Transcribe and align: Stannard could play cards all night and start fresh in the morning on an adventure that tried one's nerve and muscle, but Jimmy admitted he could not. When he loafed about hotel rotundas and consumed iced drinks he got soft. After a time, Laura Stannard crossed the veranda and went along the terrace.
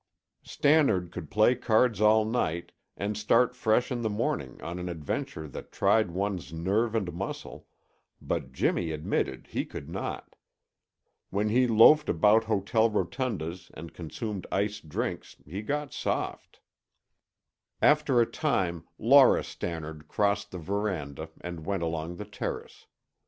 Stannard 0.41 1.11
could 1.11 1.29
play 1.29 1.53
cards 1.53 2.01
all 2.01 2.25
night 2.25 2.71
and 2.97 3.15
start 3.15 3.55
fresh 3.55 3.91
in 3.91 4.01
the 4.01 4.09
morning 4.09 4.59
on 4.63 4.79
an 4.79 4.89
adventure 4.89 5.47
that 5.49 5.71
tried 5.71 6.09
one's 6.09 6.51
nerve 6.51 6.95
and 6.95 7.13
muscle, 7.13 7.67
but 8.19 8.51
Jimmy 8.51 8.89
admitted 8.93 9.49
he 9.51 9.63
could 9.63 9.91
not. 9.91 10.35
When 11.29 11.49
he 11.49 11.67
loafed 11.67 12.09
about 12.09 12.45
hotel 12.45 12.89
rotundas 12.89 13.69
and 13.75 13.93
consumed 13.93 14.47
iced 14.51 14.89
drinks 14.89 15.35
he 15.45 15.61
got 15.61 15.93
soft. 15.93 16.61
After 17.79 18.19
a 18.19 18.25
time, 18.25 18.87
Laura 18.97 19.43
Stannard 19.43 20.07
crossed 20.07 20.49
the 20.49 20.57
veranda 20.57 21.29
and 21.41 21.63
went 21.63 21.83
along 21.83 22.15
the 22.15 22.25
terrace. 22.25 22.87